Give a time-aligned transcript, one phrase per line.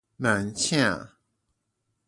[0.17, 0.97] 慢且